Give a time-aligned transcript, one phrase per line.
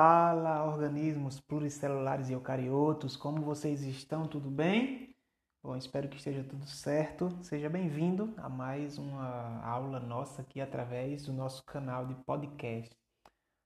[0.00, 4.28] Fala, organismos pluricelulares e eucariotos, como vocês estão?
[4.28, 5.12] Tudo bem?
[5.60, 7.36] Bom, espero que esteja tudo certo.
[7.42, 12.96] Seja bem-vindo a mais uma aula nossa aqui através do nosso canal de podcast.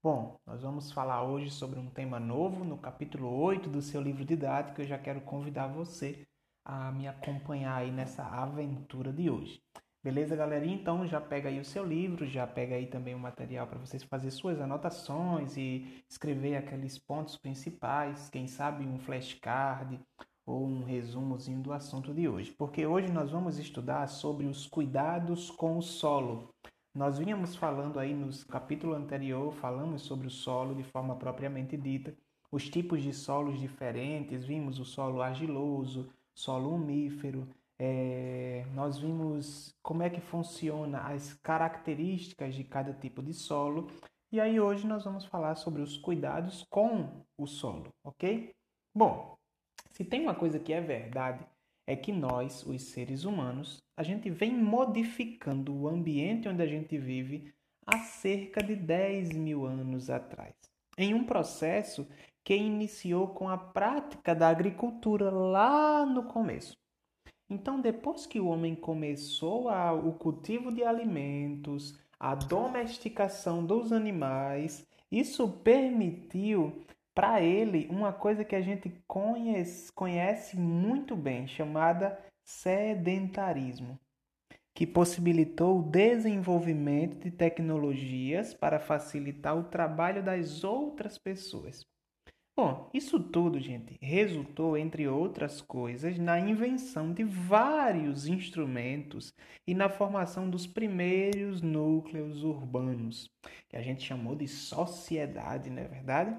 [0.00, 4.24] Bom, nós vamos falar hoje sobre um tema novo no capítulo 8 do seu livro
[4.24, 4.82] didático.
[4.82, 6.28] Eu já quero convidar você
[6.64, 9.60] a me acompanhar aí nessa aventura de hoje.
[10.02, 10.74] Beleza, galerinha?
[10.74, 14.02] Então já pega aí o seu livro, já pega aí também o material para vocês
[14.02, 20.00] fazer suas anotações e escrever aqueles pontos principais, quem sabe um flashcard
[20.46, 22.50] ou um resumozinho do assunto de hoje.
[22.52, 26.54] Porque hoje nós vamos estudar sobre os cuidados com o solo.
[26.94, 32.16] Nós vínhamos falando aí no capítulo anterior, falamos sobre o solo de forma propriamente dita,
[32.50, 37.46] os tipos de solos diferentes, vimos o solo argiloso, solo umífero,
[37.82, 43.90] é, nós vimos como é que funciona as características de cada tipo de solo
[44.30, 48.54] e aí hoje nós vamos falar sobre os cuidados com o solo, ok?
[48.94, 49.34] Bom,
[49.92, 51.42] se tem uma coisa que é verdade
[51.86, 56.98] é que nós, os seres humanos, a gente vem modificando o ambiente onde a gente
[56.98, 57.50] vive
[57.86, 60.54] há cerca de 10 mil anos atrás,
[60.98, 62.06] em um processo
[62.44, 66.78] que iniciou com a prática da agricultura lá no começo.
[67.50, 74.86] Então, depois que o homem começou a, o cultivo de alimentos, a domesticação dos animais,
[75.10, 83.98] isso permitiu para ele uma coisa que a gente conhece, conhece muito bem, chamada sedentarismo,
[84.72, 91.84] que possibilitou o desenvolvimento de tecnologias para facilitar o trabalho das outras pessoas.
[92.62, 99.32] Bom, isso tudo, gente, resultou, entre outras coisas, na invenção de vários instrumentos
[99.66, 103.30] e na formação dos primeiros núcleos urbanos,
[103.66, 106.36] que a gente chamou de sociedade, não é verdade?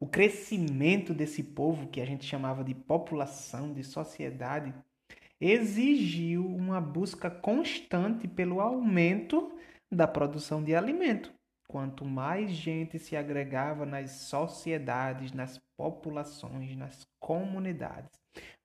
[0.00, 4.72] O crescimento desse povo, que a gente chamava de população, de sociedade,
[5.38, 9.52] exigiu uma busca constante pelo aumento
[9.92, 11.30] da produção de alimento
[11.70, 18.10] quanto mais gente se agregava nas sociedades, nas populações, nas comunidades,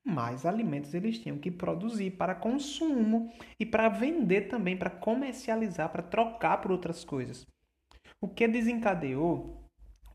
[0.04, 6.02] mais alimentos eles tinham que produzir para consumo e para vender também, para comercializar, para
[6.02, 7.46] trocar por outras coisas.
[8.20, 9.64] O que desencadeou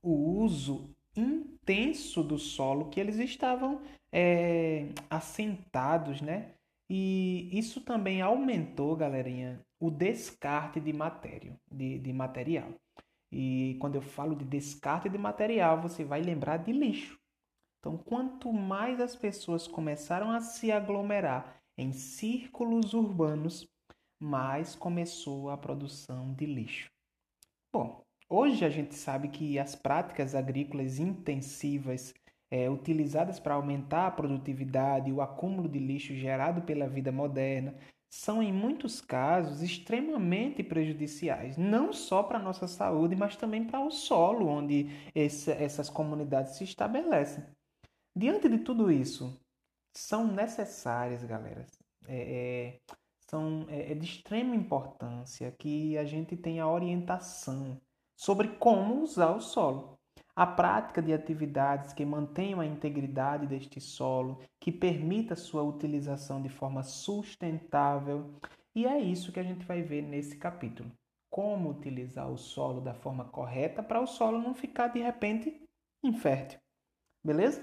[0.02, 6.54] o uso intenso do solo que eles estavam é, assentados, né?
[6.92, 12.74] E isso também aumentou, galerinha, o descarte de matéria, de, de material.
[13.30, 17.16] E quando eu falo de descarte de material, você vai lembrar de lixo.
[17.78, 23.68] Então, quanto mais as pessoas começaram a se aglomerar em círculos urbanos,
[24.18, 26.90] mais começou a produção de lixo.
[27.72, 32.12] Bom, hoje a gente sabe que as práticas agrícolas intensivas
[32.50, 37.74] é, utilizadas para aumentar a produtividade e o acúmulo de lixo gerado pela vida moderna
[38.12, 43.80] são, em muitos casos, extremamente prejudiciais, não só para a nossa saúde, mas também para
[43.80, 47.44] o solo onde esse, essas comunidades se estabelecem.
[48.16, 49.40] Diante de tudo isso,
[49.96, 51.64] são necessárias, galera,
[52.08, 52.80] é, é,
[53.28, 57.80] são, é, é de extrema importância que a gente tenha orientação
[58.16, 59.99] sobre como usar o solo
[60.40, 66.48] a prática de atividades que mantenham a integridade deste solo, que permita sua utilização de
[66.48, 68.40] forma sustentável.
[68.74, 70.90] E é isso que a gente vai ver nesse capítulo.
[71.28, 75.62] Como utilizar o solo da forma correta para o solo não ficar de repente
[76.02, 76.58] infértil.
[77.22, 77.62] Beleza?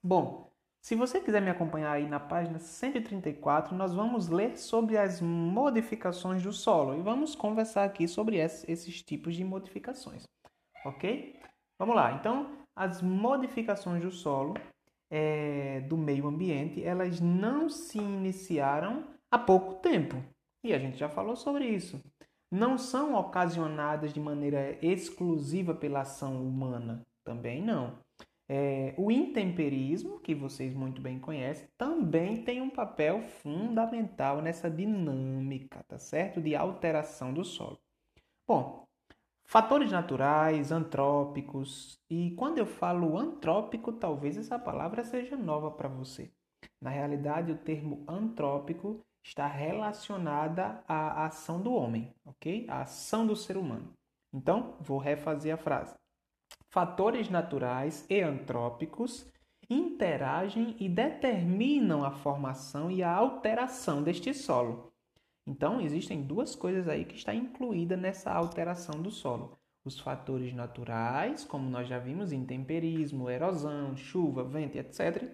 [0.00, 5.20] Bom, se você quiser me acompanhar aí na página 134, nós vamos ler sobre as
[5.20, 10.22] modificações do solo e vamos conversar aqui sobre esses tipos de modificações.
[10.86, 11.36] Ok?
[11.78, 12.12] Vamos lá.
[12.12, 14.54] Então, as modificações do solo
[15.10, 20.16] é, do meio ambiente, elas não se iniciaram há pouco tempo.
[20.62, 22.00] E a gente já falou sobre isso.
[22.50, 27.06] Não são ocasionadas de maneira exclusiva pela ação humana.
[27.24, 27.98] Também não.
[28.50, 35.84] É, o intemperismo, que vocês muito bem conhecem, também tem um papel fundamental nessa dinâmica,
[35.86, 36.40] tá certo?
[36.40, 37.78] De alteração do solo.
[38.46, 38.87] Bom,
[39.50, 41.98] Fatores naturais, antrópicos.
[42.10, 46.30] E quando eu falo antrópico, talvez essa palavra seja nova para você.
[46.78, 52.66] Na realidade, o termo antrópico está relacionada à ação do homem, ok?
[52.68, 53.94] A ação do ser humano.
[54.34, 55.94] Então, vou refazer a frase.
[56.70, 59.30] Fatores naturais e antrópicos
[59.70, 64.92] interagem e determinam a formação e a alteração deste solo,
[65.48, 71.42] então, existem duas coisas aí que está incluída nessa alteração do solo: os fatores naturais,
[71.42, 75.26] como nós já vimos, intemperismo, erosão, chuva, vento, etc.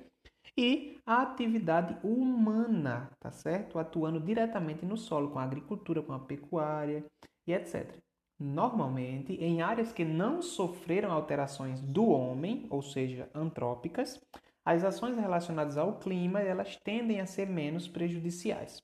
[0.57, 3.77] E a atividade humana, tá certo?
[3.77, 7.05] Atuando diretamente no solo, com a agricultura, com a pecuária
[7.45, 7.99] e etc.
[8.39, 14.21] Normalmente, em áreas que não sofreram alterações do homem, ou seja, antrópicas,
[14.65, 18.81] as ações relacionadas ao clima elas tendem a ser menos prejudiciais.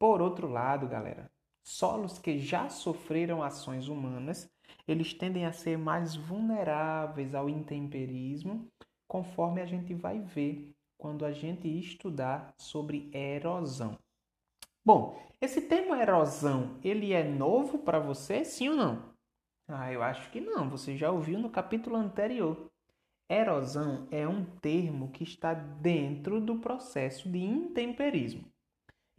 [0.00, 1.30] Por outro lado, galera,
[1.62, 4.50] solos que já sofreram ações humanas,
[4.88, 8.66] eles tendem a ser mais vulneráveis ao intemperismo,
[9.06, 13.98] conforme a gente vai ver quando a gente estudar sobre erosão.
[14.82, 19.12] Bom, esse termo erosão, ele é novo para você, sim ou não?
[19.68, 22.70] Ah, eu acho que não, você já ouviu no capítulo anterior.
[23.28, 28.50] Erosão é um termo que está dentro do processo de intemperismo.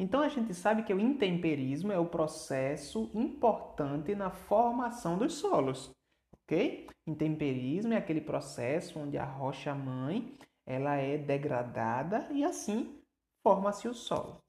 [0.02, 5.92] Então a gente sabe que o intemperismo é o processo importante na formação dos solos,
[6.34, 6.88] ok?
[7.06, 13.00] Intemperismo é aquele processo onde a rocha mãe ela é degradada e assim
[13.44, 14.44] forma-se o solo.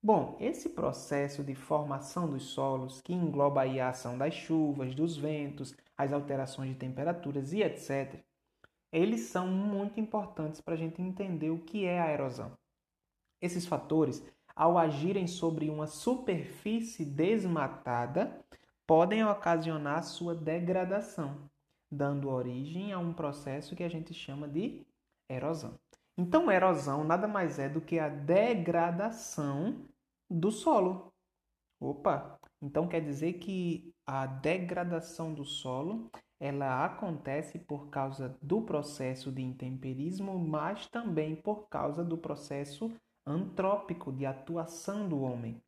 [0.00, 5.74] Bom, esse processo de formação dos solos, que engloba a ação das chuvas, dos ventos,
[5.98, 8.22] as alterações de temperaturas e etc.,
[8.92, 12.56] eles são muito importantes para a gente entender o que é a erosão.
[13.42, 14.22] Esses fatores
[14.54, 18.44] ao agirem sobre uma superfície desmatada,
[18.86, 21.50] podem ocasionar sua degradação,
[21.90, 24.86] dando origem a um processo que a gente chama de
[25.28, 25.78] erosão.
[26.16, 29.84] Então, erosão nada mais é do que a degradação
[30.30, 31.12] do solo.
[31.80, 32.38] Opa!
[32.62, 36.10] Então quer dizer que a degradação do solo
[36.40, 42.90] ela acontece por causa do processo de intemperismo, mas também por causa do processo
[43.26, 45.60] antrópico de atuação do homem.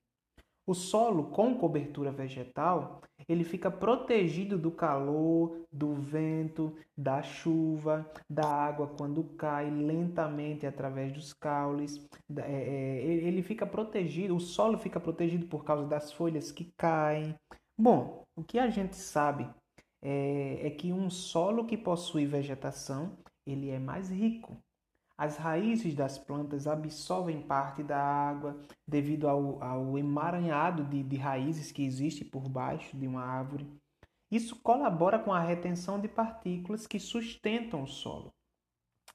[0.68, 8.48] O solo com cobertura vegetal, ele fica protegido do calor, do vento, da chuva, da
[8.48, 12.04] água quando cai lentamente através dos caules.
[12.38, 17.32] É, é, ele fica protegido, o solo fica protegido por causa das folhas que caem.
[17.78, 19.48] Bom, o que a gente sabe
[20.02, 23.16] é, é que um solo que possui vegetação,
[23.46, 24.56] ele é mais rico,
[25.18, 31.72] as raízes das plantas absorvem parte da água devido ao, ao emaranhado de, de raízes
[31.72, 33.66] que existe por baixo de uma árvore.
[34.30, 38.32] Isso colabora com a retenção de partículas que sustentam o solo.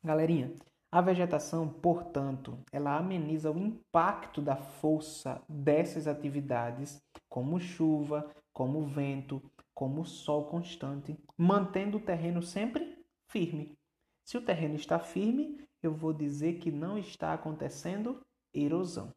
[0.03, 0.56] Galerinha,
[0.92, 9.42] a vegetação, portanto, ela ameniza o impacto da força dessas atividades, como chuva, como vento,
[9.74, 13.77] como sol constante, mantendo o terreno sempre firme.
[14.25, 18.19] Se o terreno está firme, eu vou dizer que não está acontecendo
[18.54, 19.12] erosão.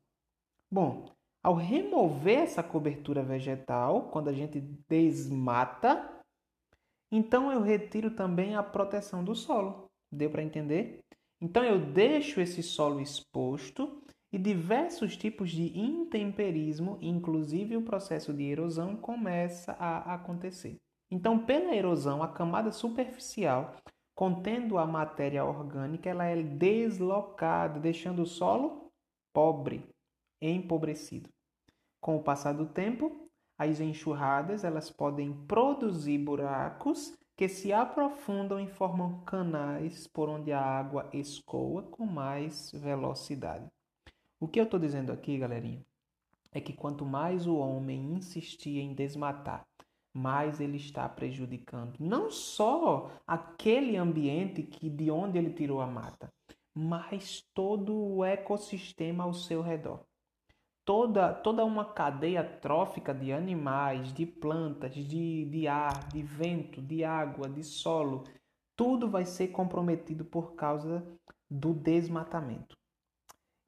[0.70, 1.10] Bom,
[1.42, 6.10] ao remover essa cobertura vegetal, quando a gente desmata,
[7.12, 9.90] então eu retiro também a proteção do solo.
[10.10, 11.00] Deu para entender?
[11.40, 14.02] Então eu deixo esse solo exposto
[14.32, 20.76] e diversos tipos de intemperismo, inclusive o processo de erosão, começa a acontecer.
[21.08, 23.76] Então, pela erosão, a camada superficial
[24.14, 28.92] contendo a matéria orgânica, ela é deslocada, deixando o solo
[29.32, 29.88] pobre,
[30.40, 31.28] empobrecido.
[32.00, 33.28] Com o passar do tempo,
[33.58, 40.60] as enxurradas elas podem produzir buracos que se aprofundam e formam canais por onde a
[40.60, 43.66] água escoa com mais velocidade.
[44.38, 45.84] O que eu estou dizendo aqui, galerinha,
[46.52, 49.66] é que quanto mais o homem insistia em desmatar
[50.14, 56.32] mais ele está prejudicando não só aquele ambiente que de onde ele tirou a mata,
[56.72, 60.04] mas todo o ecossistema ao seu redor.
[60.84, 67.02] Toda, toda uma cadeia trófica de animais, de plantas, de, de ar, de vento, de
[67.02, 68.24] água, de solo,
[68.76, 71.02] tudo vai ser comprometido por causa
[71.50, 72.76] do desmatamento.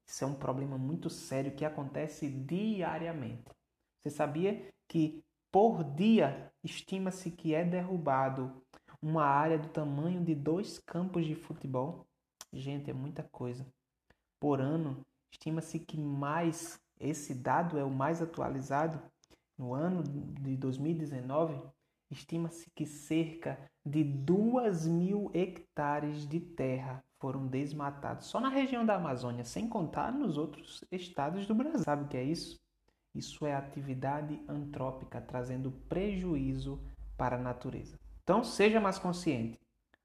[0.07, 3.51] Isso é um problema muito sério que acontece diariamente.
[3.99, 5.25] Você sabia que
[5.57, 8.63] por dia, estima-se que é derrubado
[9.01, 12.07] uma área do tamanho de dois campos de futebol.
[12.53, 13.67] Gente, é muita coisa.
[14.39, 15.01] Por ano,
[15.33, 19.01] estima-se que mais, esse dado é o mais atualizado,
[19.57, 21.59] no ano de 2019,
[22.11, 28.97] estima-se que cerca de 2 mil hectares de terra foram desmatados só na região da
[28.97, 31.83] Amazônia, sem contar nos outros estados do Brasil.
[31.83, 32.61] Sabe o que é isso?
[33.17, 36.79] Isso é atividade antrópica trazendo prejuízo
[37.17, 37.99] para a natureza.
[38.23, 39.59] Então seja mais consciente.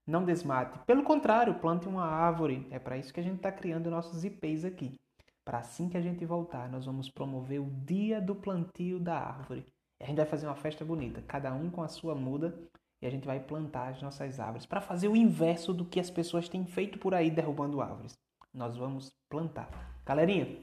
[0.08, 0.80] Não desmate.
[0.86, 2.66] Pelo contrário, plante uma árvore.
[2.72, 4.98] É para isso que a gente está criando nossos IPs aqui.
[5.44, 9.66] Para assim que a gente voltar, nós vamos promover o dia do plantio da árvore.
[10.00, 12.58] A gente vai fazer uma festa bonita, cada um com a sua muda
[13.02, 16.10] e a gente vai plantar as nossas árvores para fazer o inverso do que as
[16.10, 18.14] pessoas têm feito por aí derrubando árvores.
[18.54, 19.70] Nós vamos plantar.
[20.06, 20.58] Galerinha,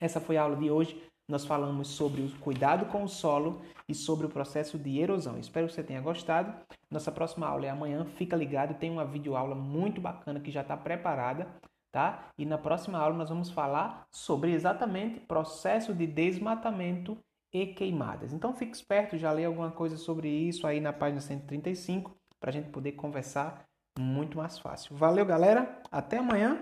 [0.00, 1.09] essa foi a aula de hoje.
[1.30, 5.38] Nós falamos sobre o cuidado com o solo e sobre o processo de erosão.
[5.38, 6.52] Espero que você tenha gostado.
[6.90, 8.04] Nossa próxima aula é amanhã.
[8.04, 11.46] Fica ligado, tem uma videoaula muito bacana que já está preparada,
[11.92, 12.30] tá?
[12.36, 17.16] E na próxima aula nós vamos falar sobre exatamente processo de desmatamento
[17.52, 18.32] e queimadas.
[18.32, 22.52] Então fique esperto, já lê alguma coisa sobre isso aí na página 135 para a
[22.52, 23.64] gente poder conversar
[23.96, 24.96] muito mais fácil.
[24.96, 25.80] Valeu, galera.
[25.92, 26.60] Até amanhã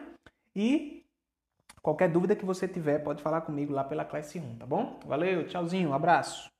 [0.54, 0.97] e
[1.82, 5.00] qualquer dúvida que você tiver pode falar comigo lá pela classe 1, tá bom?
[5.06, 6.57] Valeu, tchauzinho, abraço.